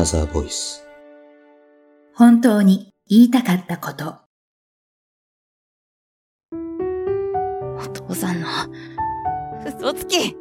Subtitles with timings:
[0.00, 0.82] ナザーボイス
[2.14, 4.14] 本当に言いたかったこと。
[6.52, 8.48] お父さんの、
[9.66, 10.34] 嘘つき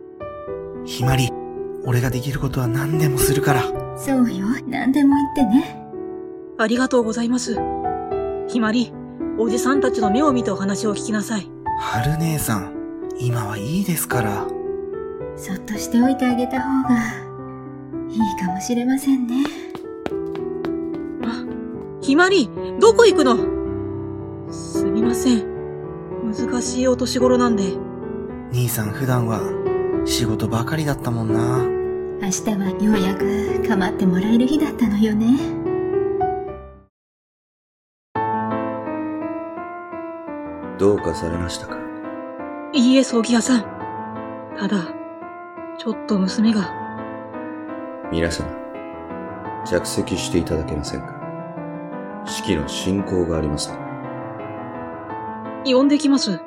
[0.85, 1.29] ひまり、
[1.85, 3.63] 俺ができることは何でもするから。
[3.97, 5.85] そうよ、何でも言ってね。
[6.57, 7.57] ありがとうございます。
[8.47, 8.93] ひまり、
[9.37, 11.51] おじさんたちの目を見てお話を聞きなさい。
[11.81, 14.47] はる姉さん、今はいいですから。
[15.35, 17.28] そっとしておいてあげた方が、
[18.09, 19.45] いいかもしれませんね。
[21.23, 21.45] あ、
[22.01, 22.49] ひまり、
[22.79, 23.37] どこ行くの？
[24.51, 25.43] すみません。
[26.25, 27.77] 難しいお年頃なんで。
[28.51, 29.41] 兄さん普段は
[30.05, 31.63] 仕事ばかりだったもんな。
[32.21, 35.37] 明日はようやく構ってもらえる日だったのよね。
[40.79, 41.77] どうかされましたか？
[42.73, 43.61] いいえ、葬儀屋さん。
[44.57, 44.87] ただ、
[45.77, 46.73] ちょっと娘が、
[48.11, 48.49] 皆様
[49.65, 51.13] 着席していただけませんか？
[52.25, 53.71] 式の進行があります
[55.63, 56.39] 呼んできます。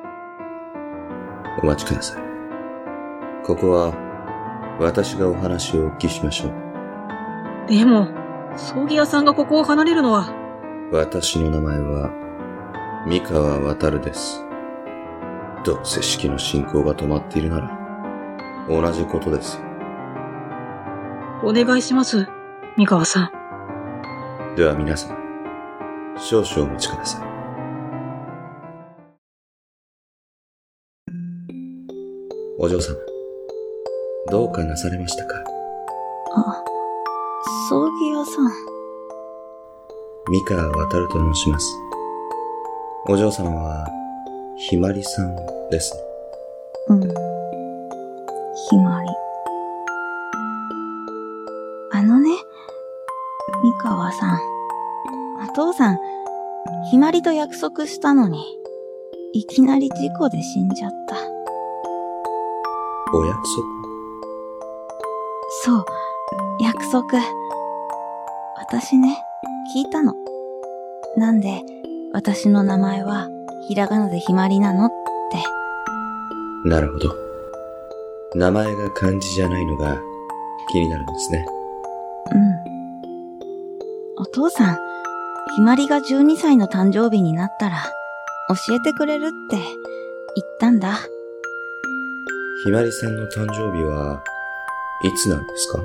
[1.63, 2.23] お待ちください。
[3.45, 3.95] ここは
[4.81, 6.53] 私がお話をお聞きしましょう。
[7.69, 8.09] でも、
[8.57, 10.35] 葬儀屋さんがここを離れるのは、
[10.91, 12.11] 私の名前は
[13.07, 14.45] 三河渡です。
[15.65, 17.71] どうせ式の進行が止まっているなら
[18.69, 19.63] 同じことですよ
[21.45, 22.29] お願いします。
[22.77, 24.55] 三河さん。
[24.57, 25.17] では皆様
[26.19, 27.23] 少々お待ちください
[32.59, 32.97] お嬢様
[34.31, 35.43] どうかなされましたか？
[36.35, 36.63] あ、
[37.71, 38.47] 葬儀屋さん。
[40.29, 41.75] 三河渡と申します
[43.09, 43.89] お嬢様は
[44.57, 45.35] ひまりさん
[45.71, 46.01] ですね
[46.89, 47.01] うん。
[47.01, 47.09] ひ
[48.77, 49.09] まり。
[52.03, 52.31] あのね、
[53.63, 54.41] 三河さん。
[55.49, 55.99] お父さん、
[56.91, 58.45] ひまりと約束したのに、
[59.33, 61.15] いきなり事故で死んじゃった。
[63.17, 63.63] お約束？
[65.65, 65.85] そう、
[66.61, 67.05] 約束。
[68.57, 69.17] 私ね、
[69.73, 70.17] 聞いたの。
[71.17, 71.63] なんで、
[72.13, 73.29] 私の名前は、
[73.69, 74.91] ひらがなでひまりなのっ
[76.65, 76.69] て。
[76.69, 77.15] なるほど
[78.35, 80.01] 名前が漢字じゃないのが
[80.73, 81.47] 気になるんですね
[82.31, 82.63] うん。
[84.19, 84.79] お父さん、
[85.57, 87.85] ひまりが12歳の誕生日になったら、
[88.49, 90.99] 教えてくれるって言ったんだ。
[92.65, 94.23] ひまりさんの誕生日は
[95.03, 95.85] いつなんですか？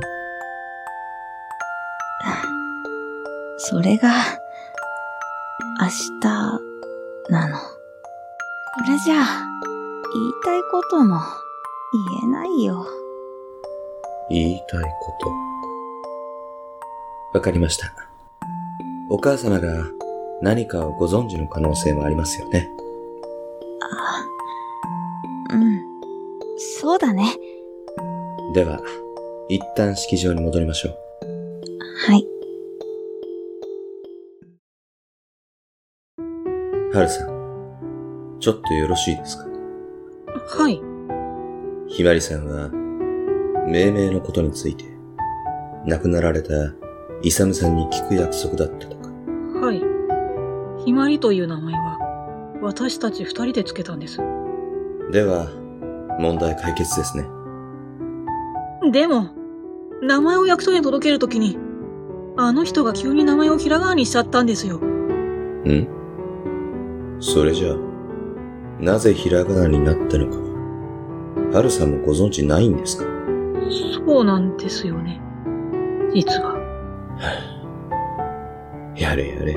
[3.58, 4.10] それが、
[5.82, 5.88] 明
[6.22, 6.62] 日、
[7.30, 7.58] なの。
[7.58, 7.64] こ
[8.88, 9.44] れじゃあ、
[10.14, 11.20] 言いたいことも
[12.22, 12.86] 言えないよ。
[14.30, 14.88] 言いたいこ
[15.20, 15.47] と。
[17.38, 17.94] わかりました。
[19.12, 19.86] お母様が
[20.42, 22.68] 何かをご存知の可能性もありますよね。
[25.52, 25.80] うん。
[26.58, 27.36] そうだね。
[28.56, 28.82] では、
[29.50, 30.96] 一旦式場に戻りましょう。
[32.08, 32.26] はい。
[36.92, 39.46] はるさん、ちょっとよろしいですか？
[40.58, 40.82] はい。
[41.88, 42.70] ひまりさんは、
[43.68, 44.86] 命名のことについて、
[45.86, 46.74] 亡くなられた
[47.24, 49.10] イサムさんに聞く約束だったとか。
[49.60, 49.82] はい。
[50.86, 51.98] ひまりという名前は、
[52.62, 54.20] 私たち二人でつけたんです。
[55.12, 55.48] では、
[56.20, 57.26] 問題解決ですね。
[58.92, 59.30] でも、
[60.02, 61.58] 名前を役所に届けるときに、
[62.38, 64.78] あの人が急に名前をひらがなにしちゃったんですよ。
[64.78, 65.88] ん？
[67.20, 67.76] それじゃあ、
[68.80, 73.06] なぜひらがなになったのかは、はるさんもご存知ないんですか？
[74.06, 75.20] そうなんですよね。
[76.14, 76.57] 実は。
[78.96, 79.54] やれやれ。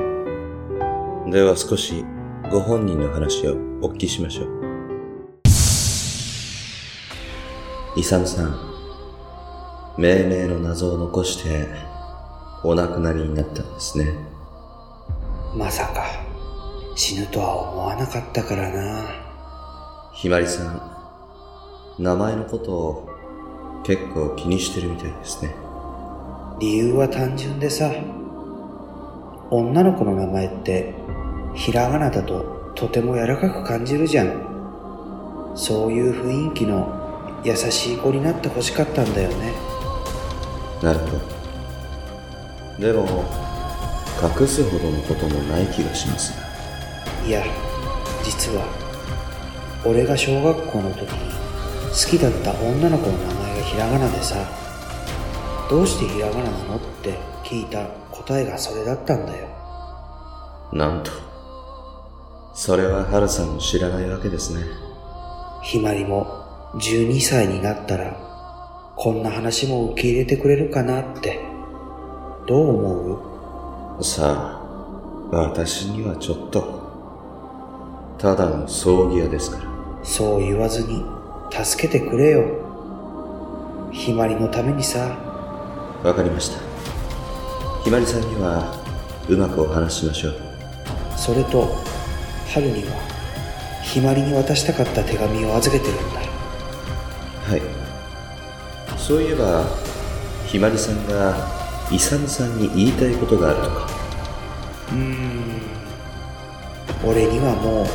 [1.31, 2.03] では少し
[2.51, 4.47] ご本人の話をお聞きしましょう。
[7.95, 8.57] イサムさん、
[9.97, 11.67] 命名の謎を残して
[12.63, 14.13] お亡くなりになったんですね。
[15.55, 16.05] まさか、
[16.95, 19.05] 死ぬとは思わなかったからな。
[20.13, 20.81] ひまりさん、
[21.99, 23.09] 名前のことを
[23.83, 25.53] 結構気にしてるみたいですね。
[26.61, 27.91] 理由は単純でさ、
[29.49, 30.93] 女の子の名前って、
[31.55, 35.53] ひらがなだととても柔らかく感じるじゃん。
[35.55, 39.53] そういう雰囲気の優しい子になってほしかったんだよね。
[40.83, 41.19] なるほど。
[42.79, 43.25] でも、
[44.21, 46.31] 隠すほどのこともない気がします。
[47.25, 47.43] いや、
[48.23, 48.67] 実は、
[49.83, 51.31] 俺が小学校の時に
[51.89, 54.61] 好きだった女の子の名前がひらがなでさ、
[55.71, 56.75] どうしてひらがななの？
[56.75, 59.49] って聞聞いた答えがそれだったんだよ。
[60.71, 61.11] なんと。
[62.53, 64.63] それは春さんも知らないわけですね。
[65.61, 68.15] ひまりも12歳になったら、
[68.95, 71.41] こんな話も受け入れてくれるかなって。
[72.47, 74.03] どう思う？
[74.03, 76.79] さあ、私にはちょっと。
[78.17, 79.65] ただの葬儀屋ですから。
[80.03, 81.03] そう言わずに
[81.51, 82.45] 助けてくれよ。
[83.91, 85.30] ひまりのためにさ。
[86.03, 86.59] わかりました。
[87.83, 88.75] ひまりさんには、
[89.29, 90.35] うまくお話ししましょう。
[91.15, 91.75] それと、
[92.51, 92.91] 春には、
[93.83, 96.19] ひまりに渡したかった手紙を預けてるんだ。
[97.47, 97.61] はい。
[98.97, 99.65] そういえば、
[100.47, 101.35] ひまりさんが、
[101.91, 103.87] イサムさんに言いたいことがあるとか。
[104.91, 105.61] うーん。
[107.05, 107.85] 俺にはもう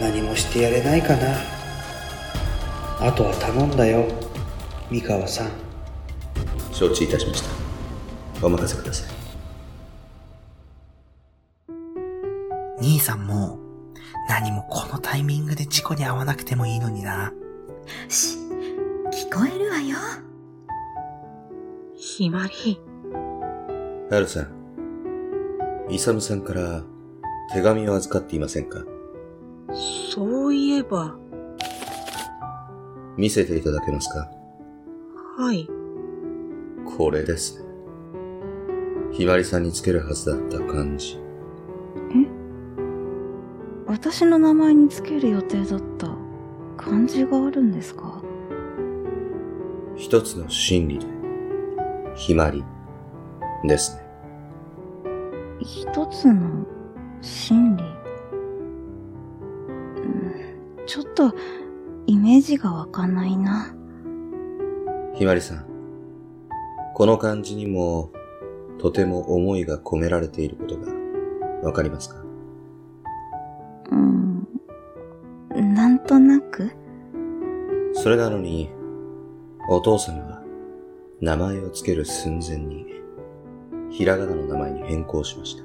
[0.00, 1.36] 何もしてやれないかな。
[3.00, 4.06] あとは頼んだよ、
[4.90, 5.67] 三河さん。
[6.72, 8.46] 承知いたしました。
[8.46, 9.12] お任せください。
[12.80, 13.58] 兄さんも、
[14.28, 17.32] 何もこのタイミングで事故に遭わなくてもいいのにな。
[18.08, 18.36] し、
[19.12, 19.96] 聞こえるわよ。
[21.96, 22.80] ひまり。
[24.10, 24.48] ハルさん、
[25.90, 26.82] イサムさんから
[27.52, 28.84] 手紙を預かっていませんか？
[30.14, 31.16] そういえば、
[33.16, 34.30] 見せていただけますか？
[35.36, 35.68] はい。
[36.98, 37.68] これですね。
[39.12, 41.16] ひまりさんにつけるはずだった漢字。
[43.86, 46.08] 私の名前につける予定だった
[46.76, 48.20] 漢字があるんですか？
[49.96, 51.06] 一つの真理で、
[52.16, 52.64] ひまり、
[53.64, 54.02] ですね。
[55.60, 56.66] 一つの
[57.20, 57.84] 真理？
[60.02, 60.06] う
[60.82, 61.32] んちょっと
[62.06, 63.72] イメージがわかんないな。
[65.14, 65.64] ひまりさん、
[66.98, 68.10] この漢字にも、
[68.80, 70.92] とても思いが込められていることが、
[71.62, 72.16] わかりますか？
[73.92, 74.44] うん。
[75.74, 76.72] なんとなく
[77.94, 78.68] それなのに、
[79.68, 80.42] お父様は、
[81.20, 82.84] 名前をつける寸前に、
[83.90, 85.62] ひらがなの名前に変更しました。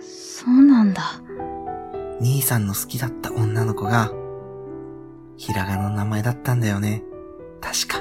[0.00, 1.02] そうなんだ。
[2.20, 4.12] 兄さんの好きだった女の子が、
[5.36, 7.02] ひらがなの名前だったんだよね。
[7.60, 7.98] 確か。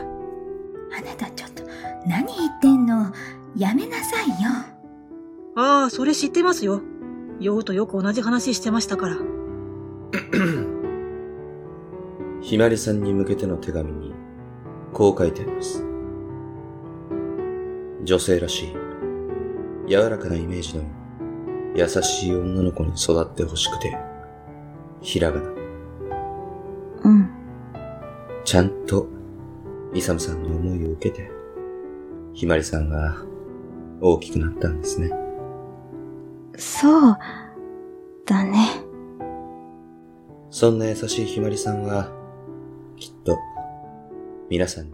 [0.95, 1.42] あなたち
[2.07, 3.11] 何言ってんの？
[3.55, 4.35] やめなさいよ。
[5.55, 6.81] ああ、それ知ってますよ。
[7.39, 9.17] ようとよく同じ話してましたから。
[12.41, 14.13] ひまりさんに向けての手紙に、
[14.91, 15.85] こう書いてあります。
[18.03, 18.73] 女性らしい、
[19.87, 20.83] 柔らかなイメージの
[21.75, 23.97] 優しい女の子に育ってほしくて、
[25.01, 25.49] ひらがな。
[27.03, 27.29] うん。
[28.43, 29.07] ちゃんと、
[29.93, 31.31] イサムさんの思いを受けて、
[32.33, 33.15] ひまりさんが
[34.01, 35.11] 大きくなったんですね。
[36.57, 37.17] そう。
[38.25, 38.67] だね。
[40.49, 42.11] そんな優しいひまりさんは、
[42.97, 43.37] きっと、
[44.49, 44.91] 皆さんに、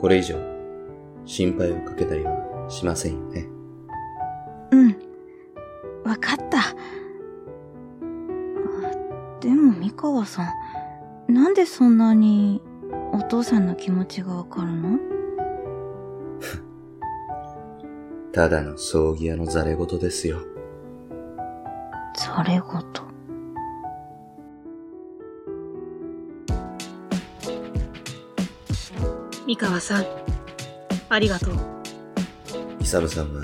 [0.00, 0.36] これ以上、
[1.24, 3.46] 心配をかけたりはしませんよね。
[4.72, 4.96] うん。
[6.04, 6.58] わかった。
[6.58, 6.74] あ
[9.40, 10.54] でも、三河さ
[11.28, 12.62] ん、なんでそんなに
[13.12, 14.98] お父さんの気持ちがわかるの？
[18.38, 20.38] ただの葬儀屋のざれ言ですよ。
[22.14, 23.02] それごと。
[29.44, 30.06] 三河さん、
[31.08, 31.54] ありがとう。
[32.80, 33.42] イサムさんは、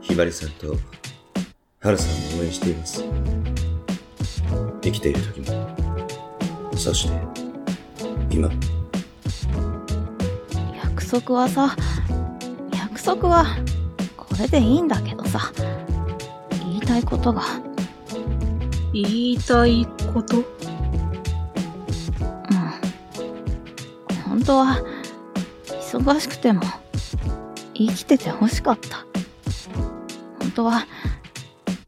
[0.00, 0.74] ひまりさんと、
[1.78, 2.04] ハルさ
[2.34, 3.04] んを応援しています。
[4.82, 7.16] 生きている時も、そして、
[8.28, 8.54] 今も。
[10.74, 11.76] 約束はさ、
[12.98, 13.46] 約束は、
[14.16, 15.52] これでいいんだけどさ、
[16.50, 17.44] 言いたいことが、
[18.92, 20.38] 言いたいこと？
[20.38, 20.44] うん。
[24.28, 24.82] 本当は、
[25.64, 26.60] 忙しくても、
[27.72, 29.06] 生きてて欲しかった。
[30.40, 30.84] 本当は、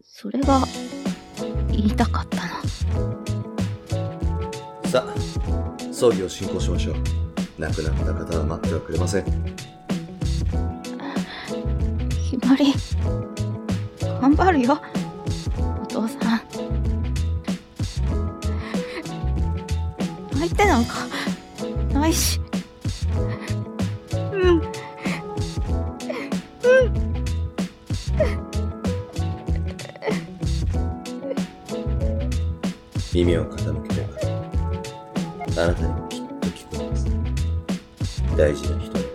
[0.04, 0.60] それが、
[1.72, 2.42] 言いたかったの。
[4.88, 5.14] さあ、
[5.92, 6.94] 葬儀を進行しましょう。
[7.58, 9.24] 亡くなった方は待ってはくれません。
[12.50, 12.74] ひまり、
[14.20, 14.80] 頑張るよ。
[15.82, 16.40] お父さん。
[20.38, 20.94] 相手なんか、
[21.92, 22.40] ないし。
[24.32, 24.62] うんうん。
[33.12, 34.02] 耳を傾けれ
[35.54, 37.06] ば、あなたにもきっと聞こえます。
[38.36, 39.09] 大事な人に